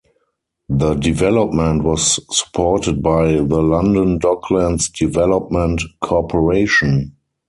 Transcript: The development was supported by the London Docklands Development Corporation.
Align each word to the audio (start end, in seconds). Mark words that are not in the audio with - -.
The 0.69 0.95
development 0.95 1.83
was 1.83 2.19
supported 2.35 3.03
by 3.03 3.33
the 3.33 3.61
London 3.61 4.17
Docklands 4.19 4.91
Development 4.91 5.79
Corporation. 5.99 7.17